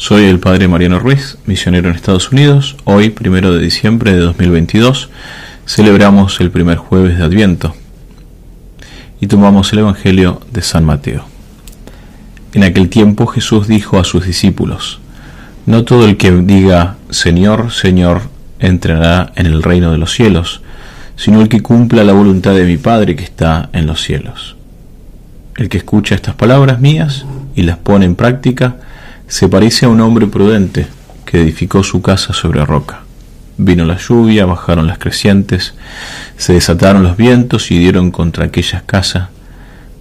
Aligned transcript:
Soy 0.00 0.26
el 0.26 0.38
Padre 0.38 0.68
Mariano 0.68 1.00
Ruiz, 1.00 1.38
misionero 1.44 1.88
en 1.88 1.96
Estados 1.96 2.30
Unidos. 2.30 2.76
Hoy, 2.84 3.10
primero 3.10 3.52
de 3.52 3.60
diciembre 3.60 4.12
de 4.12 4.20
2022, 4.20 5.10
celebramos 5.66 6.40
el 6.40 6.52
primer 6.52 6.78
jueves 6.78 7.18
de 7.18 7.24
Adviento 7.24 7.74
y 9.20 9.26
tomamos 9.26 9.72
el 9.72 9.80
Evangelio 9.80 10.40
de 10.52 10.62
San 10.62 10.84
Mateo. 10.84 11.24
En 12.52 12.62
aquel 12.62 12.90
tiempo 12.90 13.26
Jesús 13.26 13.66
dijo 13.66 13.98
a 13.98 14.04
sus 14.04 14.24
discípulos, 14.24 15.00
No 15.66 15.82
todo 15.82 16.06
el 16.06 16.16
que 16.16 16.30
diga 16.30 16.94
Señor, 17.10 17.72
Señor, 17.72 18.22
entrará 18.60 19.32
en 19.34 19.46
el 19.46 19.64
reino 19.64 19.90
de 19.90 19.98
los 19.98 20.12
cielos, 20.12 20.62
sino 21.16 21.40
el 21.42 21.48
que 21.48 21.60
cumpla 21.60 22.04
la 22.04 22.12
voluntad 22.12 22.54
de 22.54 22.66
mi 22.66 22.76
Padre 22.76 23.16
que 23.16 23.24
está 23.24 23.68
en 23.72 23.88
los 23.88 24.00
cielos. 24.00 24.54
El 25.56 25.68
que 25.68 25.78
escucha 25.78 26.14
estas 26.14 26.36
palabras 26.36 26.78
mías 26.78 27.26
y 27.56 27.62
las 27.62 27.78
pone 27.78 28.04
en 28.04 28.14
práctica, 28.14 28.76
se 29.28 29.46
parece 29.46 29.84
a 29.84 29.90
un 29.90 30.00
hombre 30.00 30.26
prudente 30.26 30.86
que 31.26 31.42
edificó 31.42 31.84
su 31.84 32.00
casa 32.00 32.32
sobre 32.32 32.64
roca. 32.64 33.02
Vino 33.58 33.84
la 33.84 33.98
lluvia, 33.98 34.46
bajaron 34.46 34.86
las 34.86 34.98
crecientes, 34.98 35.74
se 36.38 36.54
desataron 36.54 37.02
los 37.02 37.18
vientos 37.18 37.70
y 37.70 37.78
dieron 37.78 38.10
contra 38.10 38.46
aquella 38.46 38.84
casa, 38.86 39.28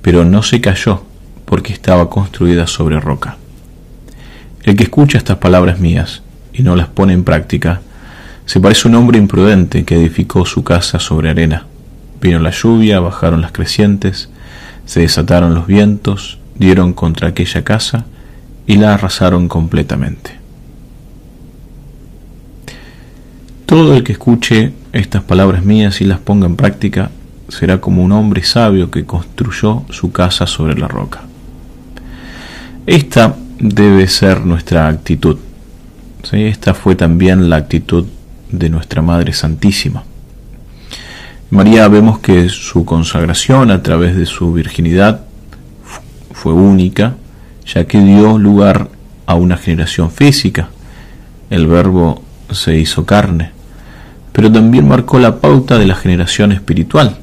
pero 0.02 0.23
no 0.23 0.44
se 0.44 0.62
cayó 0.62 1.03
porque 1.44 1.73
estaba 1.73 2.09
construida 2.09 2.67
sobre 2.67 3.02
roca. 3.02 3.36
El 4.63 4.77
que 4.77 4.84
escucha 4.84 5.17
estas 5.17 5.38
palabras 5.38 5.80
mías 5.80 6.22
y 6.53 6.64
no 6.64 6.78
las 6.78 6.88
pone 6.88 7.12
en 7.12 7.25
práctica, 7.25 7.81
se 8.45 8.62
parece 8.62 8.88
a 8.88 8.91
un 8.91 8.95
hombre 8.95 9.17
imprudente 9.17 9.84
que 9.84 9.95
edificó 9.95 10.45
su 10.45 10.64
casa 10.64 11.00
sobre 11.00 11.30
arena. 11.31 11.66
Vino 12.22 12.39
la 12.39 12.52
lluvia, 12.52 13.02
bajaron 13.02 13.41
las 13.41 13.52
crecientes, 13.52 14.30
se 14.86 15.02
desataron 15.02 15.53
los 15.53 15.67
vientos, 15.67 16.39
dieron 16.58 16.94
contra 16.94 17.28
aquella 17.28 17.66
casa, 17.66 18.05
y 18.67 18.76
la 18.76 18.94
arrasaron 18.94 19.48
completamente. 19.48 20.31
Todo 23.66 23.95
el 23.95 24.03
que 24.03 24.11
escuche 24.11 24.73
estas 24.94 25.23
palabras 25.23 25.64
mías 25.66 26.02
y 26.02 26.05
las 26.05 26.19
ponga 26.19 26.45
en 26.45 26.55
práctica 26.55 27.09
será 27.50 27.80
como 27.80 28.03
un 28.03 28.11
hombre 28.11 28.44
sabio 28.44 28.92
que 28.92 29.05
construyó 29.05 29.83
su 29.89 30.11
casa 30.11 30.45
sobre 30.45 30.77
la 30.77 30.88
roca. 30.88 31.22
Esta 32.86 33.36
debe 33.59 34.08
ser 34.08 34.45
nuestra 34.45 34.88
actitud. 34.88 35.38
Esta 36.31 36.73
fue 36.73 36.95
también 36.95 37.49
la 37.49 37.58
actitud 37.58 38.05
de 38.52 38.70
nuestra 38.70 39.02
Madre 39.02 39.33
Santísima. 39.33 40.03
María 41.49 41.88
vemos 41.88 42.20
que 42.20 42.49
su 42.49 42.83
consagración 42.83 43.72
a 43.72 43.81
través 43.81 44.17
de 44.17 44.25
su 44.25 44.52
virginidad 44.52 45.22
fue 46.33 46.52
única 46.53 47.16
ya 47.68 47.86
que 47.86 48.00
dio 48.00 48.38
lugar 48.38 48.90
a 49.26 49.36
una 49.36 49.58
generación 49.58 50.10
física. 50.10 50.70
El 51.50 51.68
verbo 51.68 52.23
se 52.52 52.78
hizo 52.78 53.06
carne, 53.06 53.52
pero 54.32 54.52
también 54.52 54.88
marcó 54.88 55.20
la 55.20 55.40
pauta 55.40 55.78
de 55.78 55.86
la 55.86 55.95
generación 55.95 56.52
espiritual, 56.52 57.18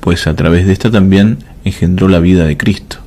pues 0.00 0.26
a 0.26 0.34
través 0.34 0.66
de 0.66 0.72
esta 0.72 0.90
también 0.90 1.38
engendró 1.64 2.08
la 2.08 2.20
vida 2.20 2.44
de 2.46 2.56
Cristo. 2.56 2.98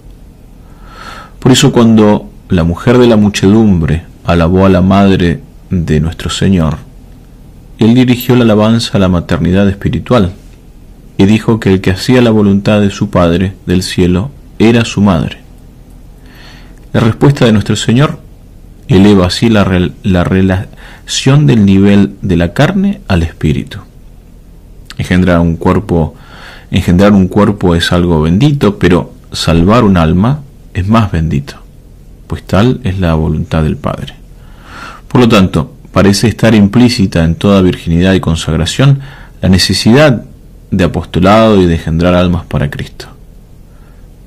Por 1.39 1.51
eso 1.51 1.71
cuando 1.71 2.29
la 2.49 2.63
mujer 2.63 2.97
de 2.97 3.07
la 3.07 3.15
muchedumbre 3.15 4.03
alabó 4.25 4.65
a 4.65 4.69
la 4.69 4.81
madre 4.81 5.41
de 5.69 5.99
nuestro 5.99 6.29
Señor, 6.29 6.77
él 7.79 7.93
dirigió 7.93 8.35
la 8.35 8.43
alabanza 8.43 8.97
a 8.97 8.99
la 8.99 9.07
maternidad 9.07 9.69
espiritual 9.69 10.33
y 11.17 11.25
dijo 11.25 11.59
que 11.59 11.73
el 11.73 11.81
que 11.81 11.91
hacía 11.91 12.21
la 12.21 12.31
voluntad 12.31 12.81
de 12.81 12.89
su 12.89 13.09
Padre 13.09 13.53
del 13.65 13.83
cielo 13.83 14.31
era 14.59 14.83
su 14.83 15.01
madre. 15.01 15.46
La 16.93 17.01
respuesta 17.01 17.45
de 17.45 17.51
nuestro 17.51 17.75
Señor 17.75 18.19
eleva 18.87 19.27
así 19.27 19.49
la, 19.49 19.63
relación 19.63 21.45
del 21.45 21.65
nivel 21.65 22.15
de 22.21 22.37
la 22.37 22.53
carne 22.53 23.01
al 23.07 23.23
espíritu. 23.23 23.79
Engendrar 24.97 25.39
un 25.39 25.57
cuerpo, 25.57 26.15
engendrar 26.71 27.11
un 27.11 27.27
cuerpo 27.27 27.75
es 27.75 27.91
algo 27.91 28.21
bendito, 28.21 28.79
pero 28.79 29.13
salvar 29.31 29.83
un 29.83 29.97
alma 29.97 30.41
es 30.73 30.87
más 30.87 31.11
bendito, 31.11 31.55
pues 32.27 32.43
tal 32.43 32.79
es 32.83 32.99
la 32.99 33.13
voluntad 33.15 33.63
del 33.63 33.77
Padre. 33.77 34.13
Por 35.07 35.21
lo 35.21 35.27
tanto, 35.27 35.73
parece 35.91 36.27
estar 36.27 36.55
implícita 36.55 37.23
en 37.23 37.35
toda 37.35 37.61
virginidad 37.61 38.13
y 38.13 38.19
consagración 38.19 38.99
la 39.41 39.49
necesidad 39.49 40.23
de 40.71 40.83
apostolado 40.83 41.61
y 41.61 41.65
de 41.65 41.75
engendrar 41.75 42.13
almas 42.13 42.45
para 42.45 42.69
Cristo. 42.69 43.07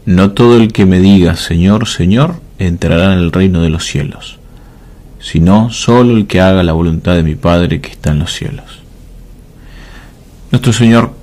No 0.06 0.32
todo 0.32 0.56
el 0.56 0.72
que 0.72 0.86
me 0.86 0.98
diga 1.00 1.36
Señor, 1.36 1.86
Señor, 1.86 2.36
entrará 2.66 3.14
en 3.14 3.20
el 3.20 3.32
reino 3.32 3.62
de 3.62 3.70
los 3.70 3.86
cielos, 3.86 4.38
sino 5.18 5.70
solo 5.70 6.16
el 6.16 6.26
que 6.26 6.40
haga 6.40 6.62
la 6.62 6.72
voluntad 6.72 7.14
de 7.14 7.22
mi 7.22 7.34
Padre 7.34 7.80
que 7.80 7.90
está 7.90 8.10
en 8.10 8.18
los 8.18 8.34
cielos. 8.34 8.80
Nuestro 10.50 10.72
Señor 10.72 11.14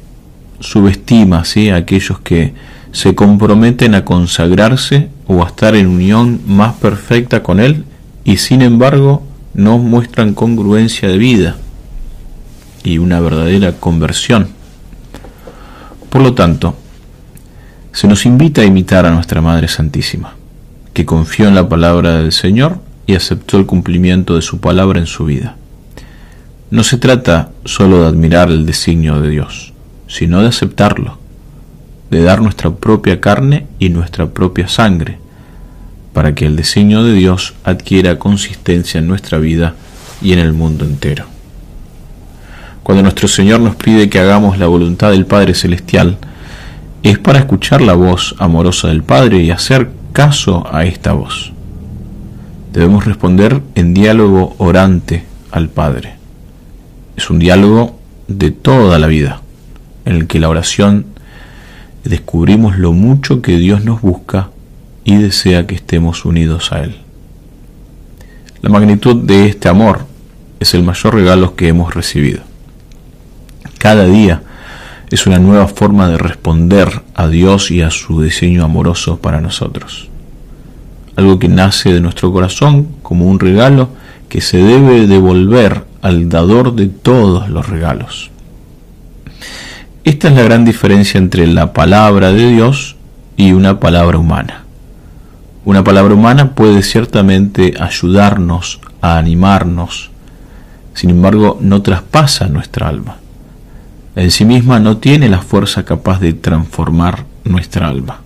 subestima 0.60 1.46
¿sí? 1.46 1.70
a 1.70 1.76
aquellos 1.76 2.20
que 2.20 2.54
se 2.92 3.14
comprometen 3.14 3.94
a 3.94 4.04
consagrarse 4.04 5.10
o 5.28 5.44
a 5.44 5.48
estar 5.48 5.76
en 5.76 5.88
unión 5.88 6.42
más 6.48 6.74
perfecta 6.76 7.44
con 7.44 7.60
Él 7.60 7.86
y 8.24 8.38
sin 8.38 8.64
embargo 8.64 9.24
no 9.54 9.78
muestran 9.78 10.34
congruencia 10.34 11.08
de 11.08 11.18
vida 11.18 11.56
y 12.84 12.98
una 12.98 13.20
verdadera 13.20 13.74
conversión. 13.74 14.50
Por 16.10 16.22
lo 16.22 16.34
tanto, 16.34 16.76
se 17.92 18.08
nos 18.08 18.26
invita 18.26 18.62
a 18.62 18.66
imitar 18.66 19.06
a 19.06 19.12
nuestra 19.12 19.42
Madre 19.42 19.68
Santísima 19.68 20.37
que 20.98 21.06
confió 21.06 21.48
en 21.48 21.54
la 21.54 21.70
palabra 21.70 22.18
del 22.18 22.32
Señor 22.32 22.80
y 23.06 23.14
aceptó 23.14 23.60
el 23.60 23.68
cumplimiento 23.68 24.34
de 24.34 24.42
su 24.42 24.60
palabra 24.60 25.00
en 25.00 25.06
su 25.06 25.26
vida. 25.26 25.56
No 26.72 26.84
se 26.84 26.98
trata 26.98 27.52
solo 27.66 28.02
de 28.02 28.08
admirar 28.08 28.50
el 28.50 28.66
designio 28.66 29.22
de 29.22 29.30
Dios, 29.30 29.74
sino 30.08 30.42
de 30.42 30.48
aceptarlo, 30.48 31.20
de 32.10 32.24
dar 32.24 32.42
nuestra 32.42 32.72
propia 32.72 33.22
carne 33.22 33.68
y 33.78 33.90
nuestra 33.90 34.32
propia 34.32 34.68
sangre, 34.68 35.20
para 36.14 36.34
que 36.34 36.48
el 36.48 36.56
designio 36.56 37.04
de 37.04 37.14
Dios 37.14 37.54
adquiera 37.64 38.18
consistencia 38.18 38.98
en 38.98 39.08
nuestra 39.08 39.38
vida 39.38 39.76
y 40.20 40.34
en 40.34 40.40
el 40.40 40.54
mundo 40.54 40.84
entero. 40.84 41.26
Cuando 42.82 43.04
nuestro 43.04 43.28
Señor 43.28 43.60
nos 43.60 43.76
pide 43.76 44.10
que 44.10 44.18
hagamos 44.18 44.58
la 44.58 44.66
voluntad 44.66 45.12
del 45.12 45.28
Padre 45.28 45.54
Celestial, 45.54 46.18
es 47.04 47.20
para 47.20 47.38
escuchar 47.38 47.82
la 47.82 47.94
voz 47.94 48.34
amorosa 48.40 48.88
del 48.88 49.04
Padre 49.04 49.44
y 49.44 49.52
hacer 49.52 49.92
caso 50.18 50.66
a 50.74 50.84
esta 50.84 51.14
voz. 51.14 51.54
Debemos 52.74 53.06
responder 53.06 53.62
en 53.76 53.94
diálogo 53.94 54.56
orante 54.58 55.24
al 55.52 55.70
Padre. 55.70 56.16
Es 57.16 57.30
un 57.30 57.38
diálogo 57.38 58.00
de 58.28 58.50
toda 58.50 58.98
la 58.98 59.06
vida, 59.06 59.44
en 60.06 60.16
el 60.16 60.26
que 60.26 60.40
la 60.40 60.50
oración 60.50 61.06
descubrimos 62.04 62.80
lo 62.80 62.94
mucho 62.94 63.44
que 63.44 63.58
Dios 63.60 63.86
nos 63.86 64.02
busca 64.02 64.50
y 65.04 65.18
desea 65.18 65.68
que 65.68 65.76
estemos 65.76 66.26
unidos 66.26 66.72
a 66.72 66.80
Él. 66.80 66.96
La 68.64 68.72
magnitud 68.72 69.18
de 69.18 69.46
este 69.46 69.70
amor 69.70 70.08
es 70.60 70.74
el 70.74 70.82
mayor 70.82 71.14
regalo 71.14 71.56
que 71.56 71.68
hemos 71.68 71.94
recibido. 71.94 72.42
Cada 73.78 74.08
día 74.08 74.42
es 75.10 75.26
una 75.26 75.40
nueva 75.40 75.68
forma 75.68 76.10
de 76.10 76.18
responder 76.18 77.02
a 77.16 77.28
Dios 77.28 77.72
y 77.72 77.82
a 77.82 77.90
su 77.90 78.22
diseño 78.22 78.64
amoroso 78.66 79.20
para 79.20 79.40
nosotros. 79.40 80.10
Algo 81.16 81.40
que 81.40 81.48
nace 81.48 81.94
de 81.94 82.02
nuestro 82.02 82.32
corazón 82.34 82.88
como 83.02 83.26
un 83.26 83.40
regalo 83.40 83.90
que 84.28 84.42
se 84.42 84.58
debe 84.58 85.08
devolver 85.08 85.86
al 86.02 86.28
dador 86.30 86.76
de 86.76 86.88
todos 86.88 87.50
los 87.50 87.70
regalos. 87.70 88.32
Esta 90.04 90.28
es 90.28 90.36
la 90.36 90.44
gran 90.44 90.66
diferencia 90.66 91.18
entre 91.18 91.48
la 91.48 91.74
palabra 91.74 92.32
de 92.32 92.50
Dios 92.50 92.98
y 93.38 93.54
una 93.54 93.80
palabra 93.80 94.18
humana. 94.18 94.66
Una 95.64 95.84
palabra 95.84 96.14
humana 96.14 96.54
puede 96.54 96.84
ciertamente 96.84 97.74
ayudarnos 97.80 98.80
a 99.02 99.18
animarnos, 99.18 100.12
sin 100.94 101.12
embargo 101.12 101.58
no 101.62 101.82
traspasa 101.82 102.48
nuestra 102.48 102.90
alma 102.90 103.18
en 104.18 104.32
sí 104.32 104.46
misma 104.46 104.80
no 104.80 104.98
tiene 104.98 105.30
la 105.30 105.42
fuerza 105.42 105.86
capaz 105.86 106.20
de 106.20 106.34
transformar 106.34 107.26
nuestra 107.44 107.88
alma. 107.88 108.22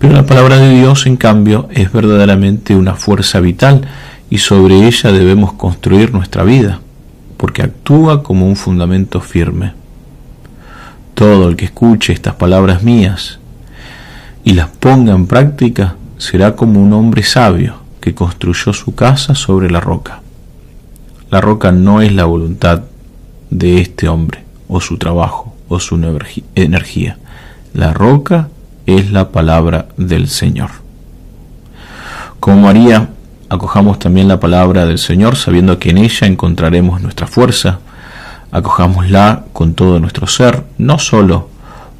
Pero 0.00 0.12
la 0.12 0.26
palabra 0.26 0.58
de 0.58 0.74
Dios, 0.74 1.06
en 1.06 1.16
cambio, 1.16 1.68
es 1.70 1.92
verdaderamente 1.92 2.74
una 2.74 2.94
fuerza 2.94 3.38
vital 3.38 3.86
y 4.28 4.38
sobre 4.38 4.86
ella 4.86 5.12
debemos 5.12 5.52
construir 5.52 6.12
nuestra 6.12 6.42
vida, 6.42 6.80
porque 7.36 7.62
actúa 7.62 8.24
como 8.24 8.48
un 8.48 8.56
fundamento 8.56 9.20
firme. 9.20 9.72
Todo 11.14 11.48
el 11.48 11.54
que 11.54 11.66
escuche 11.66 12.12
estas 12.12 12.34
palabras 12.34 12.82
mías 12.82 13.38
y 14.42 14.54
las 14.54 14.68
ponga 14.68 15.14
en 15.14 15.28
práctica 15.28 15.94
será 16.18 16.56
como 16.56 16.82
un 16.82 16.92
hombre 16.92 17.22
sabio 17.22 17.76
que 18.00 18.14
construyó 18.14 18.72
su 18.72 18.96
casa 18.96 19.36
sobre 19.36 19.70
la 19.70 19.78
roca. 19.78 20.22
La 21.30 21.40
roca 21.40 21.70
no 21.70 22.02
es 22.02 22.12
la 22.12 22.24
voluntad 22.24 22.82
de 23.50 23.80
este 23.80 24.08
hombre, 24.08 24.43
o 24.74 24.80
su 24.80 24.98
trabajo 24.98 25.54
o 25.68 25.78
su 25.78 25.94
energía. 26.56 27.18
La 27.74 27.92
roca 27.92 28.48
es 28.86 29.12
la 29.12 29.30
palabra 29.30 29.86
del 29.96 30.28
Señor. 30.28 30.70
Como 32.40 32.62
María 32.62 33.10
Acojamos 33.54 34.00
también 34.00 34.26
la 34.26 34.40
palabra 34.40 34.84
del 34.84 34.98
Señor 34.98 35.36
sabiendo 35.36 35.78
que 35.78 35.90
en 35.90 35.98
ella 35.98 36.26
encontraremos 36.26 37.00
nuestra 37.02 37.28
fuerza. 37.28 37.78
Acojámosla 38.50 39.44
con 39.52 39.74
todo 39.74 40.00
nuestro 40.00 40.26
ser, 40.26 40.64
no 40.76 40.98
solo 40.98 41.50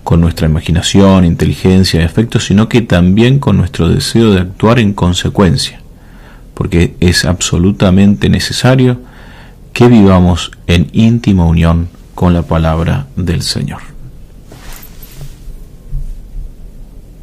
con 0.03 0.21
nuestra 0.21 0.49
imaginación, 0.49 1.25
inteligencia 1.25 2.00
y 2.00 2.05
afecto, 2.05 2.41
sino 2.41 2.69
que 2.69 2.82
también 2.82 3.38
con 3.38 3.56
nuestro 3.56 3.88
deseo 3.88 4.32
de 4.32 4.41
actuar 4.41 4.81
en 4.81 4.94
consecuencia, 4.94 5.81
porque 6.55 6.97
es 6.99 7.25
absolutamente 7.25 8.29
necesario 8.29 8.99
que 9.73 9.87
vivamos 9.87 10.50
en 10.67 10.88
íntima 10.93 11.44
unión 11.47 11.88
con 12.14 12.32
la 12.32 12.43
palabra 12.43 13.06
del 13.16 13.43
Señor. 13.43 13.94